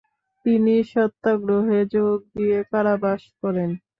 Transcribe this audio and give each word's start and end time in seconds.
তিনি 0.45 0.73
সত্যাগ্ৰহেও 0.85 1.89
যোগ 1.91 2.17
দিয়ে 2.33 2.59
কারাবাস 2.71 3.21
করেন। 3.39 3.69